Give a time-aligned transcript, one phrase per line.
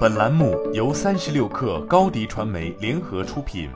[0.00, 3.70] 本栏目由三十六氪高低传媒联合出品。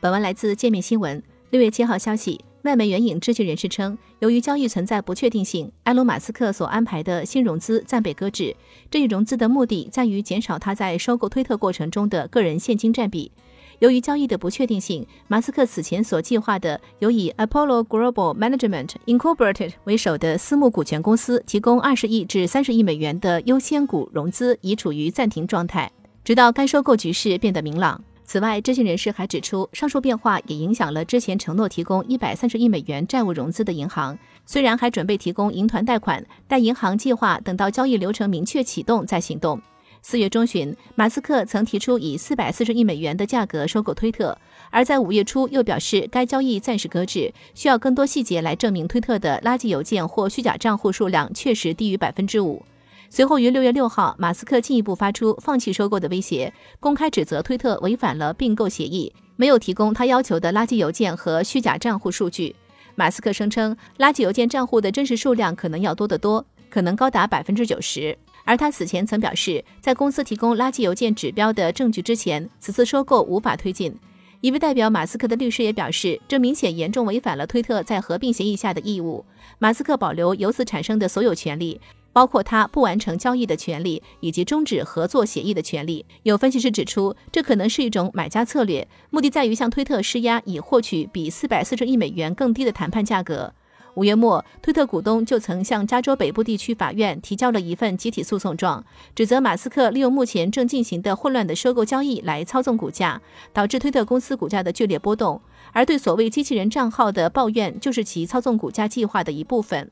[0.00, 1.22] 本文来自界面新闻。
[1.50, 8.56] 六月七号消息，外媒援引知情人士称，由于交易存在不确定性，埃隆·马斯克所安排的新融资暂被搁置。
[8.90, 13.32] 这一融资的目的在于减少他在收购推特过程中的个人现金占比。
[13.80, 25.90] 由于交易的不确定性，马斯克此前所计划的由以 Apollo Global Management Incorporated 为首的私募股权公司提供二十亿至三十亿美元的优先股融资已处于暂停状态，
[26.22, 27.98] 直到该收购局势变得明朗。
[28.22, 39.58] 此外，知情人士还指出，上述变化也影响了之前承诺提供一百三十亿美元债务融资的银行，虽然还准备提供银团贷款，但银行计划等到交易流程明确启动再行动。
[40.02, 44.36] 四月中旬，马斯克曾提出以四百四十亿美元的价格收购推特，
[44.70, 52.64] 而在五月初又表示该交易暂时搁置，需要更多细节来证明推特的垃圾邮件或虚假账户数量确实低于百分之五。
[53.10, 62.56] 随后于六月六号，马斯克进一步发出放弃收购的威胁，公开指责推特违反了并购协议，没有提供他要求的垃圾邮件和虚假账户数据。
[62.94, 68.16] 马斯克声称，垃圾邮件账户的真实数量可能要多得多，可能高达百分之九十。
[68.50, 73.94] 而他此前曾表示，在公司提供垃圾邮件指标的证据之前，此次收购无法推进。
[74.40, 79.24] 一位代表马斯克的律师也表示，这明显严重违反了推特在合并协议下的义务。
[79.60, 81.80] 马斯克保留由此产生的所有权利，
[82.12, 86.04] 包括他不完成交易的权利以及终止合作协议的权利。
[86.24, 93.54] 有分析师指出，这可能是一种买家策略，目的在于向推特施压，以获取比四百四十亿美元更低的谈判价格。
[93.94, 103.20] 五月末，推特股东就曾向加州北部地区法院提交了一份集体诉讼状，指责马斯克利用目前正进行的混乱的收购交易来操纵股价，
[103.52, 105.40] 导致推特公司股价的剧烈波动。
[105.72, 109.90] 而对所谓机器人账号的抱怨，就是其操纵股价计划的一部分。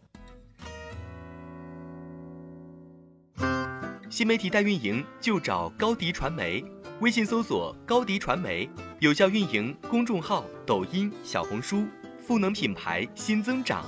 [4.11, 6.65] 新媒体代运营就找高迪传媒，
[7.01, 8.69] 微信搜索高迪传媒，
[9.01, 11.85] 有效运营公众号、抖音、小红书。
[12.29, 13.87] 赋能品牌新增长。